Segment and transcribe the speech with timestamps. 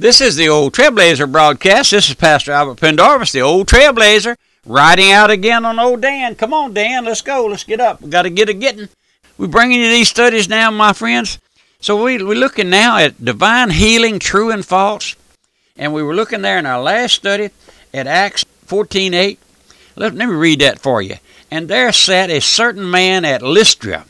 [0.00, 1.90] This is the Old Trailblazer broadcast.
[1.90, 6.36] This is Pastor Albert Pendarvis, the Old Trailblazer, riding out again on Old Dan.
[6.36, 7.46] Come on, Dan, let's go.
[7.46, 8.00] Let's get up.
[8.00, 8.88] we got to get a getting.
[9.38, 11.40] We're bringing you these studies now, my friends.
[11.80, 15.16] So we, we're looking now at divine healing, true and false.
[15.76, 17.50] And we were looking there in our last study
[17.92, 19.36] at Acts 14.8.
[19.96, 21.16] Let, let me read that for you.
[21.50, 24.04] And there sat a certain man at Lystra,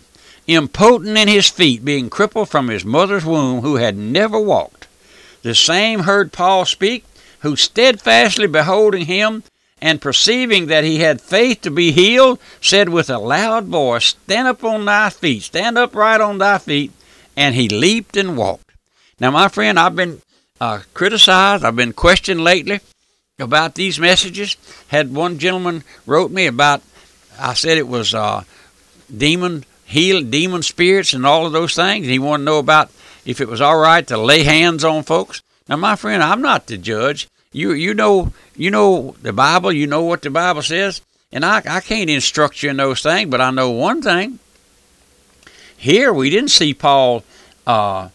[0.46, 4.77] impotent in his feet, being crippled from his mother's womb, who had never walked.
[5.48, 7.06] The same heard Paul speak,
[7.38, 9.44] who steadfastly beholding him,
[9.80, 14.46] and perceiving that he had faith to be healed, said with a loud voice, Stand
[14.46, 16.92] up on thy feet, stand upright on thy feet.
[17.34, 18.72] And he leaped and walked.
[19.20, 20.20] Now, my friend, I've been
[20.60, 22.80] uh, criticized, I've been questioned lately
[23.38, 24.58] about these messages.
[24.88, 26.82] Had one gentleman wrote me about,
[27.40, 28.44] I said it was uh,
[29.16, 32.06] demon heal, demon spirits, and all of those things.
[32.06, 32.90] He wanted to know about
[33.28, 35.42] if it was all right to lay hands on folks.
[35.68, 37.28] Now, my friend, I'm not the judge.
[37.52, 39.70] You you know you know the Bible.
[39.70, 43.30] You know what the Bible says, and I I can't instruct you in those things.
[43.30, 44.38] But I know one thing.
[45.76, 47.22] Here we didn't see Paul
[47.66, 48.08] uh,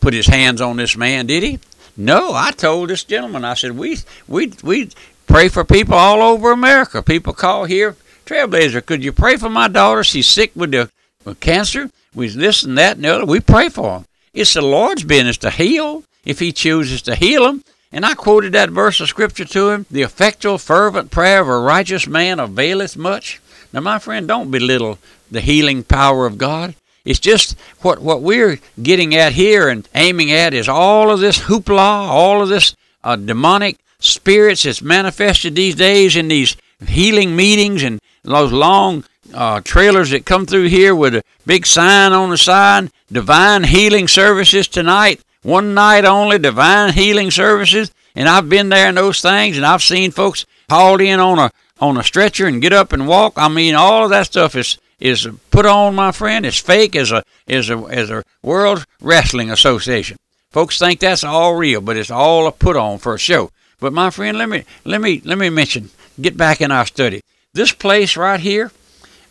[0.00, 1.60] put his hands on this man, did he?
[1.96, 3.44] No, I told this gentleman.
[3.44, 4.90] I said we we we
[5.28, 7.00] pray for people all over America.
[7.00, 7.94] People call here,
[8.26, 8.84] Trailblazer.
[8.84, 10.02] Could you pray for my daughter?
[10.02, 10.90] She's sick with the
[11.24, 11.90] with cancer.
[12.12, 13.24] With this and that and the other.
[13.24, 14.06] We pray for them.
[14.34, 17.64] It's the Lord's business to heal if He chooses to heal them.
[17.92, 21.58] And I quoted that verse of Scripture to him The effectual, fervent prayer of a
[21.58, 23.40] righteous man availeth much.
[23.72, 24.98] Now, my friend, don't belittle
[25.30, 26.74] the healing power of God.
[27.04, 31.38] It's just what, what we're getting at here and aiming at is all of this
[31.38, 37.82] hoopla, all of this uh, demonic spirits that's manifested these days in these healing meetings
[37.82, 42.36] and those long uh, trailers that come through here with a big sign on the
[42.36, 45.20] side divine healing services tonight.
[45.42, 47.92] One night only divine healing services.
[48.14, 51.50] And i've been there in those things and i've seen folks hauled in on a
[51.80, 53.34] on a stretcher and get up and walk.
[53.36, 56.46] I mean all of that stuff is is put on my friend.
[56.46, 60.16] It's fake as a as a as a world wrestling association.
[60.50, 63.50] Folks think that's all real but it's all a put on for a show.
[63.80, 65.90] But my friend let me let me let me mention
[66.20, 67.22] get back in our study.
[67.54, 68.70] This place right here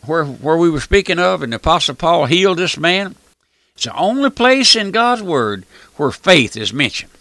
[0.06, 3.14] where where we were speaking of, and the Apostle Paul healed this man.
[3.74, 5.64] It's the only place in God's Word
[5.96, 7.12] where faith is mentioned.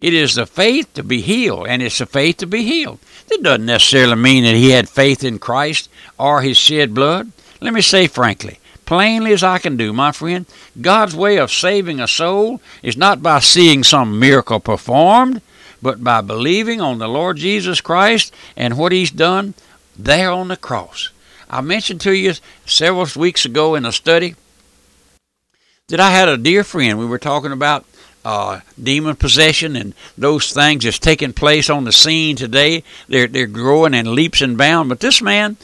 [0.00, 3.00] It is the faith to be healed, and it's the faith to be healed.
[3.28, 7.32] That doesn't necessarily mean that he had faith in Christ or his shed blood.
[7.60, 10.46] Let me say frankly, plainly as I can do, my friend,
[10.80, 15.42] God's way of saving a soul is not by seeing some miracle performed,
[15.82, 19.54] but by believing on the Lord Jesus Christ and what he's done
[19.96, 21.10] there on the cross.
[21.52, 22.34] I mentioned to you
[22.64, 24.36] several weeks ago in a study
[25.88, 26.96] that I had a dear friend.
[26.96, 27.84] We were talking about
[28.24, 32.84] uh, demon possession and those things that's taking place on the scene today.
[33.08, 34.90] They're they're growing in leaps and bounds.
[34.90, 35.56] But this man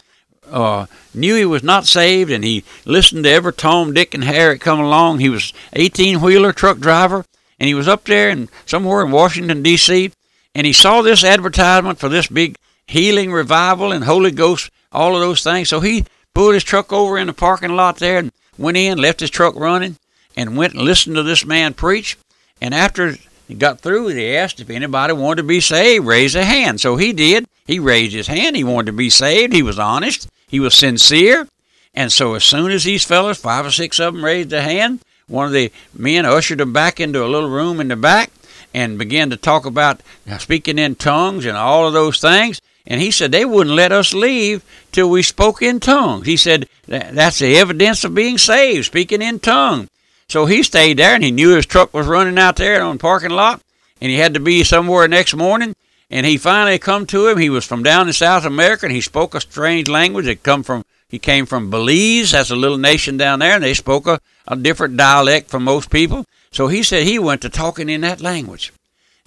[0.51, 4.59] uh, knew he was not saved, and he listened to every Tom, Dick, and Harry
[4.59, 5.21] come along.
[5.21, 7.25] He was 18 wheeler truck driver,
[7.61, 10.11] and he was up there in somewhere in Washington D.C.
[10.53, 12.57] and he saw this advertisement for this big
[12.89, 15.69] healing revival and Holy Ghost all of those things.
[15.69, 19.21] So he pulled his truck over in the parking lot there and went in, left
[19.21, 19.97] his truck running,
[20.37, 22.17] and went and listened to this man preach.
[22.61, 26.45] And after he got through, he asked if anybody wanted to be saved, raise a
[26.45, 26.81] hand.
[26.81, 27.47] So he did.
[27.67, 28.57] He raised his hand.
[28.57, 29.53] He wanted to be saved.
[29.53, 30.29] He was honest.
[30.49, 31.47] He was sincere.
[31.95, 35.01] And so as soon as these fellows, five or six of them, raised a hand,
[35.29, 38.31] one of the men ushered them back into a little room in the back
[38.73, 40.03] and began to talk about
[40.39, 42.61] speaking in tongues and all of those things.
[42.87, 46.27] And he said they wouldn't let us leave till we spoke in tongues.
[46.27, 49.89] He said that's the evidence of being saved, speaking in tongues.
[50.29, 53.01] So he stayed there and he knew his truck was running out there on the
[53.01, 53.61] parking lot
[54.01, 55.75] and he had to be somewhere next morning.
[56.11, 57.39] And he finally come to him.
[57.39, 60.27] He was from down in South America and he spoke a strange language.
[60.27, 63.75] It come from he came from Belize, that's a little nation down there, and they
[63.75, 66.27] spoke a, a different dialect from most people.
[66.51, 68.73] So he said he went to talking in that language.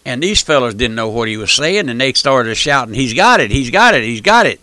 [0.09, 3.39] And these fellows didn't know what he was saying, and they started shouting, He's got
[3.41, 4.59] it, he's got it, he's got it.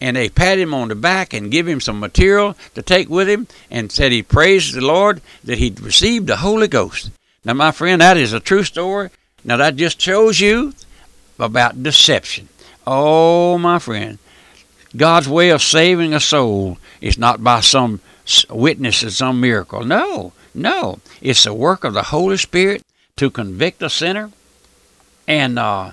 [0.00, 3.28] And they pat him on the back and give him some material to take with
[3.28, 7.10] him and said he praised the Lord that he'd received the Holy Ghost.
[7.44, 9.10] Now, my friend, that is a true story.
[9.42, 10.72] Now, that just shows you
[11.36, 12.48] about deception.
[12.86, 14.20] Oh, my friend,
[14.96, 17.98] God's way of saving a soul is not by some
[18.48, 19.82] witness of some miracle.
[19.82, 21.00] No, no.
[21.20, 22.84] It's the work of the Holy Spirit
[23.16, 24.30] to convict a sinner
[25.26, 25.92] and uh,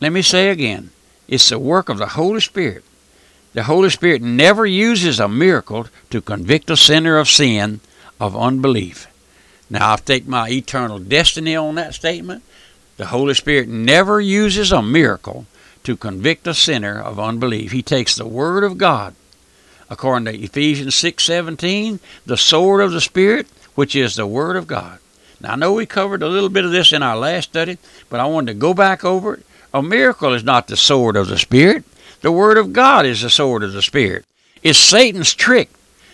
[0.00, 0.90] let me say again
[1.28, 2.84] it's the work of the Holy Spirit.
[3.52, 7.80] The Holy Spirit never uses a miracle to convict a sinner of sin,
[8.20, 9.08] of unbelief.
[9.68, 12.44] Now, I take my eternal destiny on that statement.
[12.96, 15.46] The Holy Spirit never uses a miracle
[15.84, 17.72] to convict a sinner of unbelief.
[17.72, 19.14] He takes the Word of God,
[19.90, 24.98] according to Ephesians 6:17, the sword of the Spirit, which is the Word of God.
[25.46, 27.78] Now, I know we covered a little bit of this in our last study,
[28.10, 29.46] but I wanted to go back over it.
[29.72, 31.84] A miracle is not the sword of the Spirit.
[32.20, 34.24] The Word of God is the sword of the Spirit.
[34.64, 35.70] It's Satan's trick.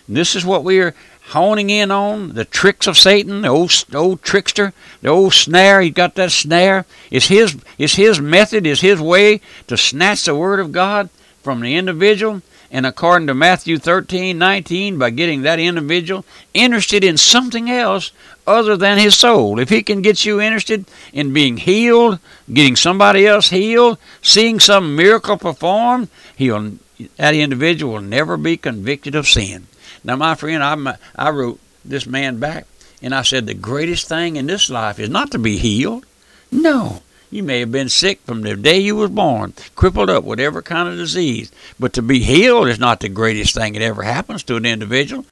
[0.06, 0.94] And this is what we are
[1.28, 5.80] honing in on the tricks of Satan, the old, old trickster, the old snare.
[5.80, 6.84] He got that snare.
[7.10, 11.08] It's his, it's his method, it's his way to snatch the Word of God
[11.42, 12.42] from the individual.
[12.74, 16.24] And according to Matthew 13, 19, by getting that individual
[16.54, 18.12] interested in something else
[18.46, 19.58] other than his soul.
[19.58, 22.18] If he can get you interested in being healed,
[22.50, 26.72] getting somebody else healed, seeing some miracle performed, he'll,
[27.18, 29.66] that individual will never be convicted of sin.
[30.02, 32.66] Now, my friend, I, I wrote this man back,
[33.02, 36.06] and I said, the greatest thing in this life is not to be healed.
[36.50, 37.02] No.
[37.32, 40.62] You may have been sick from the day you was born, crippled up with every
[40.62, 41.50] kind of disease.
[41.80, 45.24] But to be healed is not the greatest thing that ever happens to an individual.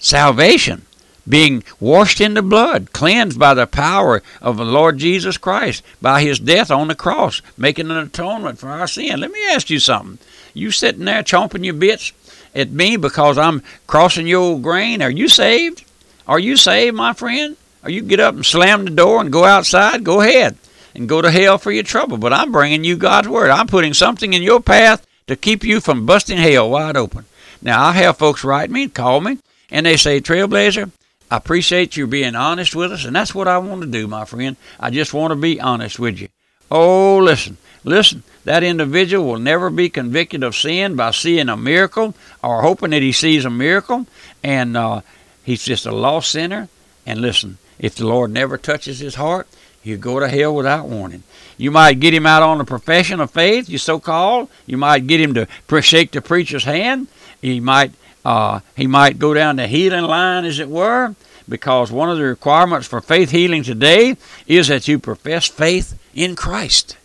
[0.00, 0.86] Salvation,
[1.28, 6.20] being washed in the blood, cleansed by the power of the Lord Jesus Christ, by
[6.20, 9.20] his death on the cross, making an atonement for our sin.
[9.20, 10.18] Let me ask you something.
[10.52, 12.10] You sitting there chomping your bits
[12.56, 15.00] at me because I'm crossing your old grain.
[15.00, 15.84] Are you saved?
[16.26, 17.56] Are you saved, my friend?
[17.84, 20.02] Are you get up and slam the door and go outside?
[20.02, 20.58] Go ahead
[20.96, 22.16] and go to hell for your trouble.
[22.16, 23.50] But I'm bringing you God's word.
[23.50, 27.26] I'm putting something in your path to keep you from busting hell wide open.
[27.60, 29.38] Now, I have folks write me, call me,
[29.70, 30.90] and they say, Trailblazer,
[31.30, 34.24] I appreciate you being honest with us, and that's what I want to do, my
[34.24, 34.56] friend.
[34.80, 36.28] I just want to be honest with you.
[36.70, 38.22] Oh, listen, listen.
[38.44, 43.02] That individual will never be convicted of sin by seeing a miracle or hoping that
[43.02, 44.06] he sees a miracle,
[44.42, 45.00] and uh,
[45.44, 46.68] he's just a lost sinner.
[47.04, 49.48] And listen, if the Lord never touches his heart,
[49.86, 51.22] he'll go to hell without warning.
[51.56, 54.48] You might get him out on the profession of faith, you so called.
[54.66, 55.46] You might get him to
[55.80, 57.06] shake the preacher's hand.
[57.40, 57.92] He might
[58.24, 61.14] uh, he might go down the healing line, as it were,
[61.48, 64.16] because one of the requirements for faith healing today
[64.48, 66.96] is that you profess faith in Christ.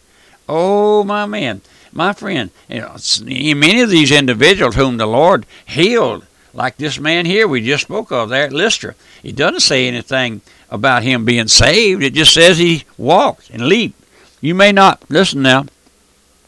[0.50, 1.62] Oh, my man,
[1.94, 6.26] my friend, you know, many of these individuals whom the Lord healed,
[6.56, 10.42] like this man here we just spoke of there at Lystra, he doesn't say anything
[10.72, 12.02] about him being saved.
[12.02, 14.02] It just says he walked and leaped.
[14.40, 15.66] You may not, listen now,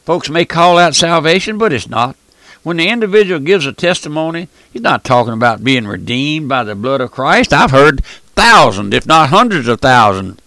[0.06, 2.16] folks may call that salvation, but it's not.
[2.64, 7.02] When the individual gives a testimony, he's not talking about being redeemed by the blood
[7.02, 7.52] of Christ.
[7.52, 8.04] I've heard
[8.36, 10.40] thousands, if not hundreds of thousands,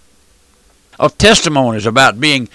[0.98, 2.48] of testimonies about being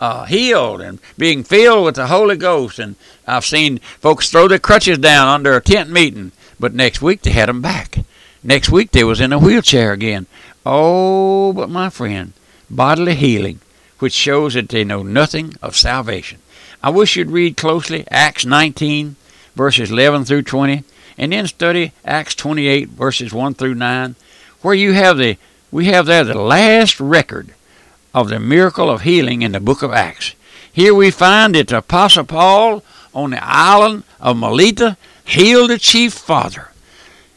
[0.00, 2.80] uh, healed and being filled with the Holy Ghost.
[2.80, 2.96] And
[3.26, 7.30] I've seen folks throw their crutches down under a tent meeting, but next week they
[7.30, 7.98] had them back.
[8.42, 10.26] Next week they was in a wheelchair again.
[10.66, 12.32] Oh, but my friend,
[12.70, 13.60] bodily healing,
[13.98, 16.40] which shows that they know nothing of salvation.
[16.82, 19.16] I wish you'd read closely Acts 19,
[19.54, 20.84] verses 11 through 20,
[21.18, 24.16] and then study Acts 28, verses 1 through 9,
[24.62, 25.36] where you have the
[25.70, 27.52] we have there the last record
[28.14, 30.36] of the miracle of healing in the book of Acts.
[30.72, 36.12] Here we find that the Apostle Paul on the island of Melita healed the chief
[36.12, 36.70] father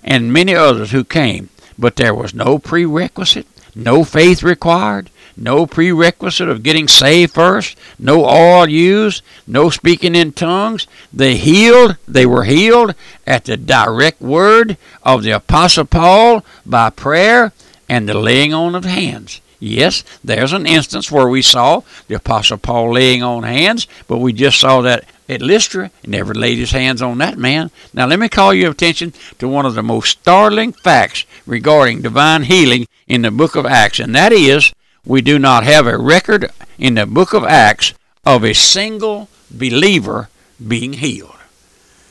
[0.03, 6.49] and many others who came, but there was no prerequisite, no faith required, no prerequisite
[6.49, 10.87] of getting saved first, no oil used, no speaking in tongues.
[11.13, 17.53] They healed, they were healed at the direct word of the Apostle Paul by prayer
[17.87, 19.41] and the laying on of hands.
[19.59, 24.33] Yes, there's an instance where we saw the Apostle Paul laying on hands, but we
[24.33, 25.91] just saw that at Lystra.
[26.05, 27.71] Never laid his hands on that man.
[27.93, 32.43] Now, let me call your attention to one of the most startling facts regarding divine
[32.43, 34.73] healing in the book of Acts, and that is
[35.05, 37.93] we do not have a record in the book of Acts
[38.25, 40.29] of a single believer
[40.65, 41.35] being healed.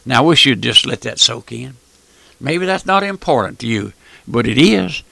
[0.05, 1.75] Now, I wish you'd just let that soak in.
[2.41, 3.93] Maybe that's not important to you,
[4.27, 5.03] but it is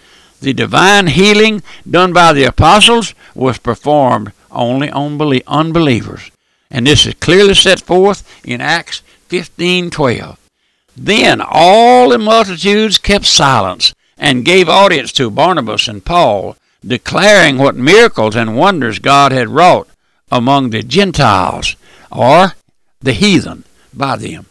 [0.41, 6.31] the divine healing done by the apostles was performed only on unbelievers.
[6.75, 10.37] And this is clearly set forth in Acts 15:12.
[10.97, 17.76] Then all the multitudes kept silence and gave audience to Barnabas and Paul, declaring what
[17.76, 19.87] miracles and wonders God had wrought
[20.33, 21.76] among the Gentiles,
[22.11, 22.57] or
[23.00, 23.62] the heathen,
[23.93, 24.47] by them.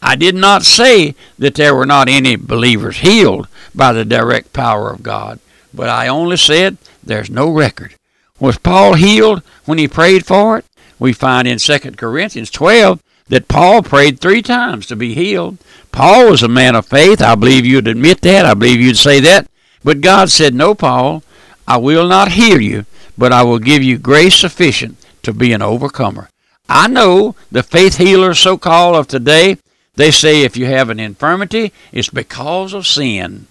[0.00, 4.90] I did not say that there were not any believers healed by the direct power
[4.90, 5.40] of God,
[5.74, 7.96] but I only said there's no record.
[8.40, 10.64] Was Paul healed when he prayed for it?
[10.98, 15.58] We find in 2 Corinthians 12 that Paul prayed three times to be healed.
[15.92, 17.20] Paul was a man of faith.
[17.20, 18.46] I believe you'd admit that.
[18.46, 19.48] I believe you'd say that.
[19.82, 21.22] But God said, No, Paul,
[21.66, 22.86] I will not heal you,
[23.18, 26.28] but I will give you grace sufficient to be an overcomer.
[26.68, 29.58] I know the faith healers, so called, of today,
[29.94, 33.46] they say if you have an infirmity, it's because of sin.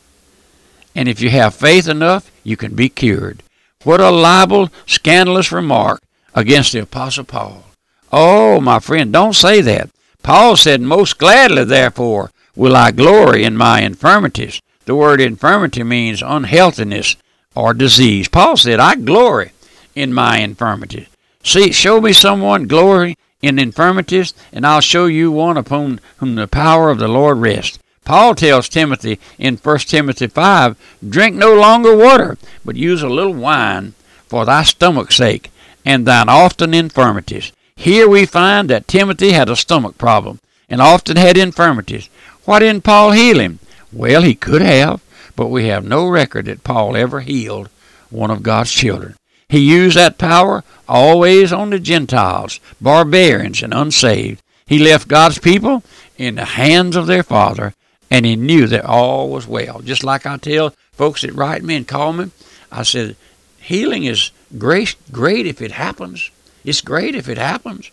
[0.93, 3.43] And if you have faith enough, you can be cured.
[3.83, 6.01] What a libel, scandalous remark
[6.35, 7.63] against the Apostle Paul.
[8.11, 9.89] Oh, my friend, don't say that.
[10.21, 14.61] Paul said, Most gladly, therefore, will I glory in my infirmities.
[14.85, 17.15] The word infirmity means unhealthiness
[17.55, 18.27] or disease.
[18.27, 19.51] Paul said, I glory
[19.95, 21.07] in my infirmities.
[21.43, 26.47] See, show me someone glory in infirmities, and I'll show you one upon whom the
[26.47, 27.79] power of the Lord rests.
[28.03, 30.77] Paul tells Timothy in 1 Timothy 5
[31.07, 33.93] Drink no longer water, but use a little wine
[34.27, 35.49] for thy stomach's sake
[35.85, 37.51] and thine often infirmities.
[37.75, 42.09] Here we find that Timothy had a stomach problem and often had infirmities.
[42.45, 43.59] Why didn't Paul heal him?
[43.93, 45.01] Well, he could have,
[45.35, 47.69] but we have no record that Paul ever healed
[48.09, 49.15] one of God's children.
[49.47, 54.41] He used that power always on the Gentiles, barbarians, and unsaved.
[54.65, 55.83] He left God's people
[56.17, 57.73] in the hands of their Father,
[58.09, 59.81] and he knew that all was well.
[59.81, 62.31] Just like I tell folks that write me and call me,
[62.71, 63.15] I said,
[63.59, 66.31] healing is great, great if it happens.
[66.63, 67.91] It's great if it happens.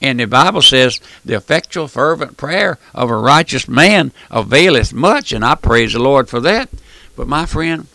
[0.00, 5.44] And the Bible says, the effectual, fervent prayer of a righteous man availeth much, and
[5.44, 6.68] I praise the Lord for that.
[7.14, 7.86] But my friend,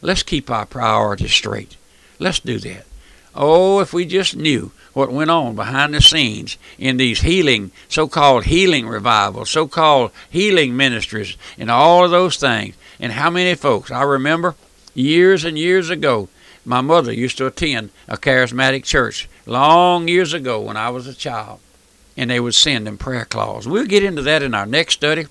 [0.00, 1.76] let's keep our priorities straight.
[2.18, 2.84] Let's do that.
[3.34, 8.08] Oh, if we just knew what went on behind the scenes in these healing, so
[8.08, 13.54] called healing revivals, so called healing ministries, and all of those things, and how many
[13.54, 13.90] folks.
[13.90, 14.54] I remember
[14.94, 16.28] years and years ago,
[16.64, 21.14] my mother used to attend a charismatic church long years ago when I was a
[21.14, 21.60] child,
[22.16, 23.66] and they would send them prayer claws.
[23.66, 25.26] We'll get into that in our next study,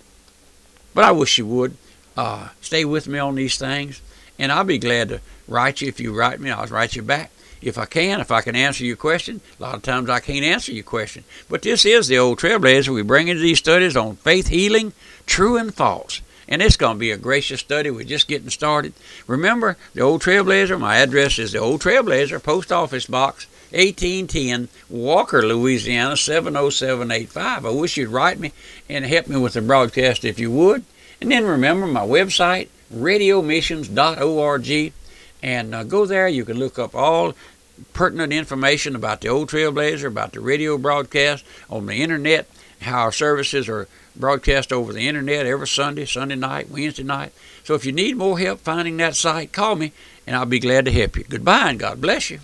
[0.94, 1.78] but I wish you would
[2.18, 4.02] uh, stay with me on these things,
[4.38, 5.88] and I'll be glad to write you.
[5.88, 7.32] If you write me, I'll write you back.
[7.62, 10.44] If I can, if I can answer your question, a lot of times I can't
[10.44, 11.24] answer your question.
[11.48, 12.90] But this is the old Trailblazer.
[12.90, 14.94] We bring into these studies on faith healing,
[15.28, 17.90] true and false and it's going to be a gracious study.
[17.90, 18.94] We're just getting started.
[19.28, 25.46] Remember, the Old Trailblazer, my address is the Old Trailblazer, Post Office Box 1810, Walker,
[25.46, 27.66] Louisiana 70785.
[27.66, 28.52] I wish you'd write me
[28.90, 30.84] and help me with the broadcast if you would.
[31.22, 34.94] And then remember my website, radiomissions.org,
[35.44, 36.28] and uh, go there.
[36.28, 37.34] You can look up all
[37.94, 42.48] pertinent information about the Old Trailblazer, about the radio broadcast on the internet,
[42.82, 47.32] how our services are broadcast over the internet every Sunday, Sunday night, Wednesday night.
[47.64, 49.94] So if you need more help finding that site, call me
[50.28, 51.24] and I'll be glad to help you.
[51.24, 52.40] Goodbye and God bless you.